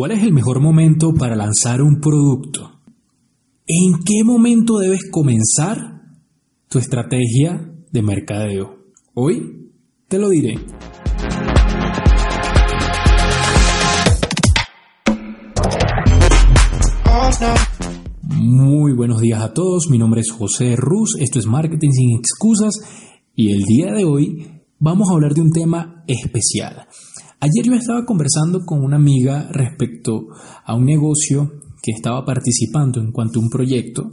[0.00, 2.80] ¿Cuál es el mejor momento para lanzar un producto?
[3.66, 5.76] ¿En qué momento debes comenzar
[6.70, 8.78] tu estrategia de mercadeo?
[9.12, 9.74] Hoy
[10.08, 10.54] te lo diré.
[18.22, 22.72] Muy buenos días a todos, mi nombre es José Ruz, esto es Marketing sin excusas
[23.36, 26.86] y el día de hoy vamos a hablar de un tema especial.
[27.42, 30.26] Ayer yo estaba conversando con una amiga respecto
[30.62, 31.50] a un negocio
[31.82, 34.10] que estaba participando en cuanto a un proyecto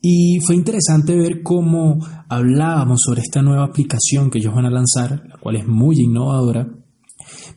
[0.00, 1.98] y fue interesante ver cómo
[2.28, 6.66] hablábamos sobre esta nueva aplicación que ellos van a lanzar, la cual es muy innovadora,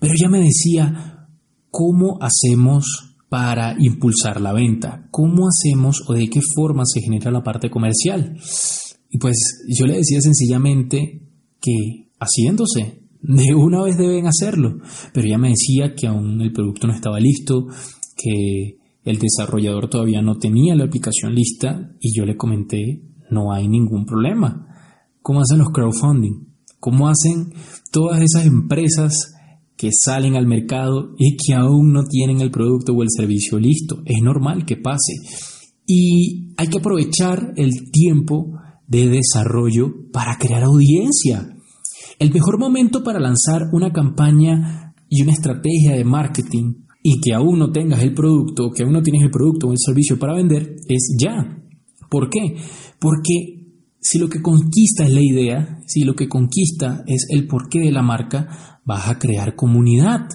[0.01, 1.29] pero ella me decía,
[1.71, 5.07] ¿cómo hacemos para impulsar la venta?
[5.09, 8.37] ¿Cómo hacemos o de qué forma se genera la parte comercial?
[9.09, 9.37] Y pues
[9.69, 11.29] yo le decía sencillamente
[11.61, 14.77] que haciéndose, de una vez deben hacerlo.
[15.13, 17.67] Pero ella me decía que aún el producto no estaba listo,
[18.15, 23.67] que el desarrollador todavía no tenía la aplicación lista y yo le comenté, no hay
[23.67, 24.67] ningún problema.
[25.21, 26.47] ¿Cómo hacen los crowdfunding?
[26.79, 27.53] ¿Cómo hacen
[27.91, 29.33] todas esas empresas
[29.77, 34.01] que salen al mercado y que aún no tienen el producto o el servicio listo?
[34.05, 35.13] Es normal que pase.
[35.85, 41.57] Y hay que aprovechar el tiempo de desarrollo para crear audiencia.
[42.19, 47.59] El mejor momento para lanzar una campaña y una estrategia de marketing y que aún
[47.59, 50.75] no tengas el producto, que aún no tienes el producto o el servicio para vender,
[50.87, 51.61] es ya.
[52.09, 52.55] ¿Por qué?
[52.99, 53.63] Porque
[53.99, 57.91] si lo que conquista es la idea, si lo que conquista es el porqué de
[57.91, 60.27] la marca, vas a crear comunidad.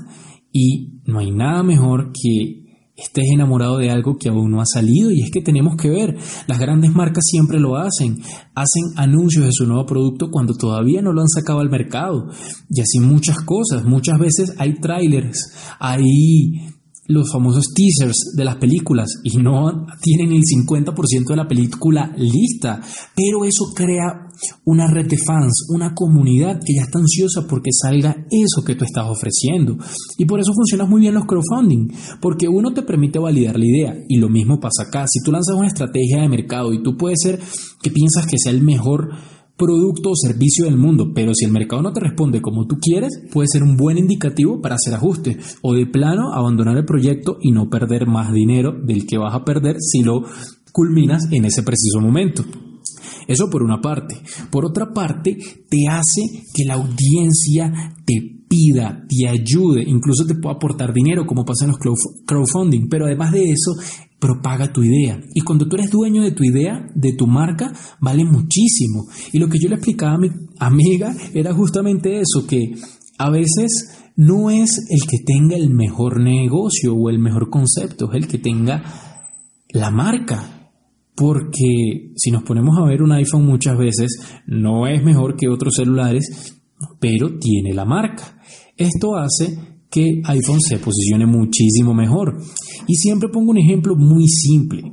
[0.53, 2.68] Y no hay nada mejor que
[2.99, 6.17] estés enamorado de algo que aún no ha salido y es que tenemos que ver,
[6.49, 8.21] las grandes marcas siempre lo hacen,
[8.55, 12.29] hacen anuncios de su nuevo producto cuando todavía no lo han sacado al mercado.
[12.69, 15.39] Y así muchas cosas, muchas veces hay trailers,
[15.79, 16.75] hay
[17.07, 22.81] los famosos teasers de las películas y no tienen el 50% de la película lista,
[23.15, 24.28] pero eso crea
[24.65, 28.85] una red de fans, una comunidad que ya está ansiosa porque salga eso que tú
[28.85, 29.77] estás ofreciendo.
[30.17, 31.89] Y por eso funcionan muy bien los crowdfunding,
[32.21, 35.07] porque uno te permite validar la idea y lo mismo pasa acá.
[35.09, 37.41] Si tú lanzas una estrategia de mercado y tú puedes ser
[37.83, 39.11] que piensas que sea el mejor
[39.57, 43.21] producto o servicio del mundo, pero si el mercado no te responde como tú quieres,
[43.33, 47.51] puede ser un buen indicativo para hacer ajustes o de plano abandonar el proyecto y
[47.51, 50.23] no perder más dinero del que vas a perder si lo
[50.73, 52.45] culminas en ese preciso momento.
[53.29, 54.17] Eso por una parte.
[54.51, 55.37] Por otra parte,
[55.69, 56.23] te hace
[56.55, 61.73] que la audiencia te pida, te ayude, incluso te pueda aportar dinero, como pasa en
[61.73, 61.79] los
[62.27, 62.89] crowdfunding.
[62.89, 63.73] Pero además de eso,
[64.19, 65.21] propaga tu idea.
[65.35, 69.07] Y cuando tú eres dueño de tu idea, de tu marca, vale muchísimo.
[69.33, 72.75] Y lo que yo le explicaba a mi amiga era justamente eso, que
[73.19, 78.25] a veces no es el que tenga el mejor negocio o el mejor concepto, es
[78.25, 78.83] el que tenga
[79.71, 80.58] la marca.
[81.19, 85.75] Porque si nos ponemos a ver un iPhone muchas veces, no es mejor que otros
[85.75, 86.59] celulares,
[87.01, 88.41] pero tiene la marca.
[88.77, 89.59] Esto hace
[89.91, 92.39] que iPhone se posicione muchísimo mejor.
[92.87, 94.93] Y siempre pongo un ejemplo muy simple.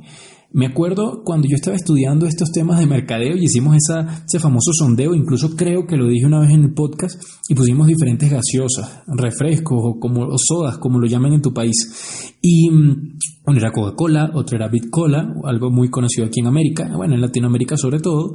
[0.52, 5.14] Me acuerdo cuando yo estaba estudiando estos temas de mercadeo y hicimos ese famoso sondeo,
[5.14, 9.78] incluso creo que lo dije una vez en el podcast, y pusimos diferentes gaseosas, refrescos
[9.82, 12.34] o, como, o sodas, como lo llaman en tu país.
[12.48, 17.20] Y uno era Coca-Cola, otro era Bitcola, algo muy conocido aquí en América, bueno, en
[17.20, 18.34] Latinoamérica sobre todo.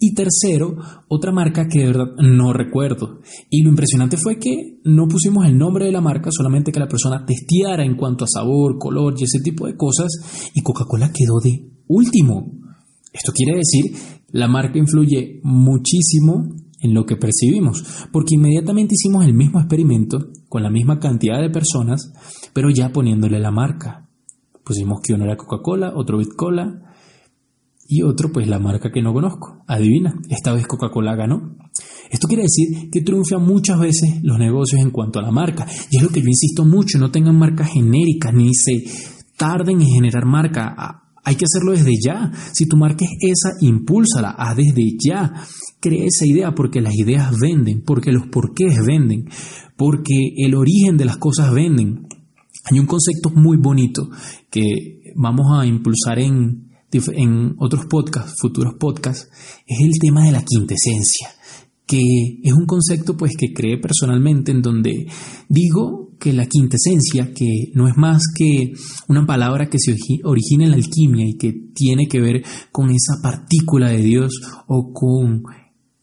[0.00, 3.20] Y tercero, otra marca que de verdad no recuerdo.
[3.50, 6.88] Y lo impresionante fue que no pusimos el nombre de la marca, solamente que la
[6.88, 10.10] persona testeara en cuanto a sabor, color y ese tipo de cosas.
[10.56, 12.50] Y Coca-Cola quedó de último.
[13.12, 13.96] Esto quiere decir,
[14.32, 16.48] la marca influye muchísimo
[16.80, 21.48] en lo que percibimos, porque inmediatamente hicimos el mismo experimento con la misma cantidad de
[21.48, 22.12] personas,
[22.52, 24.06] pero ya poniéndole la marca.
[24.62, 26.92] Pusimos que uno era Coca-Cola, otro Bitcola
[27.86, 29.64] y otro pues la marca que no conozco.
[29.66, 31.56] Adivina, esta vez Coca-Cola ganó.
[32.10, 35.66] Esto quiere decir que triunfan muchas veces los negocios en cuanto a la marca.
[35.90, 38.84] Y es lo que yo insisto mucho, no tengan marcas genéricas ni se
[39.38, 41.11] tarden en generar marca.
[41.24, 42.32] Hay que hacerlo desde ya.
[42.52, 45.32] Si tu marca es esa, impúlsala, haz desde ya.
[45.80, 49.28] Crea esa idea porque las ideas venden, porque los porqués venden,
[49.76, 52.08] porque el origen de las cosas venden.
[52.70, 54.08] Hay un concepto muy bonito
[54.50, 59.28] que vamos a impulsar en, en otros podcasts, futuros podcasts,
[59.66, 61.28] es el tema de la quintesencia,
[61.86, 62.00] que
[62.42, 65.08] es un concepto pues que cree personalmente en donde
[65.48, 68.74] digo que la quintesencia, que no es más que
[69.08, 73.20] una palabra que se origina en la alquimia y que tiene que ver con esa
[73.20, 75.42] partícula de Dios o con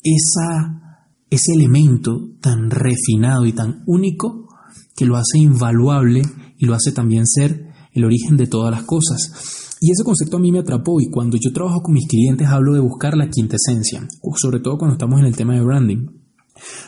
[0.04, 4.50] esa, ese elemento tan refinado y tan único
[4.94, 6.21] que lo hace invaluable
[6.57, 9.77] y lo hace también ser el origen de todas las cosas.
[9.80, 12.74] Y ese concepto a mí me atrapó y cuando yo trabajo con mis clientes hablo
[12.74, 14.06] de buscar la quintesencia,
[14.36, 16.07] sobre todo cuando estamos en el tema de branding.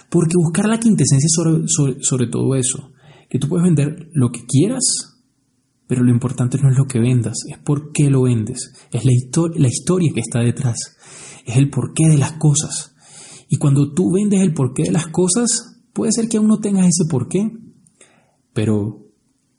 [0.10, 2.92] Porque buscar la quintesencia sobre, sobre, sobre todo eso,
[3.32, 4.84] que tú puedes vender lo que quieras,
[5.88, 9.12] pero lo importante no es lo que vendas, es por qué lo vendes, es la,
[9.56, 10.98] la historia que está detrás,
[11.46, 12.94] es el porqué de las cosas.
[13.48, 16.88] Y cuando tú vendes el porqué de las cosas, puede ser que aún no tengas
[16.88, 17.54] ese porqué,
[18.52, 19.08] pero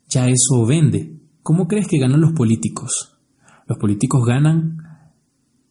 [0.06, 1.22] ya eso vende.
[1.42, 3.18] ¿Cómo crees que ganan los políticos?
[3.66, 4.76] Los políticos ganan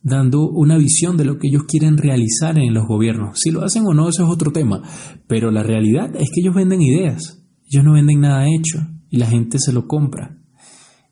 [0.01, 3.38] dando una visión de lo que ellos quieren realizar en los gobiernos.
[3.39, 4.81] Si lo hacen o no, eso es otro tema.
[5.27, 7.40] Pero la realidad es que ellos venden ideas.
[7.71, 10.38] Ellos no venden nada hecho y la gente se lo compra.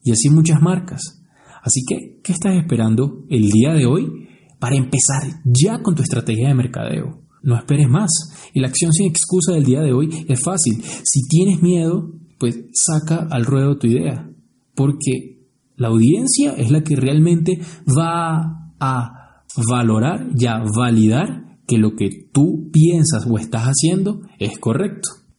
[0.03, 1.23] Y así muchas marcas.
[1.63, 4.27] Así que, ¿qué estás esperando el día de hoy
[4.59, 7.21] para empezar ya con tu estrategia de mercadeo?
[7.43, 8.09] No esperes más.
[8.53, 10.83] Y la acción sin excusa del día de hoy es fácil.
[11.03, 14.29] Si tienes miedo, pues saca al ruedo tu idea.
[14.75, 15.45] Porque
[15.77, 17.59] la audiencia es la que realmente
[17.97, 24.57] va a valorar y a validar que lo que tú piensas o estás haciendo es
[24.59, 25.18] correcto.